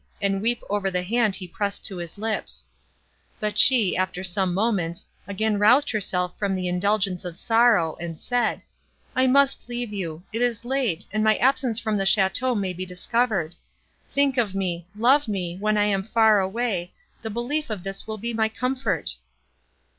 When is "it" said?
10.33-10.41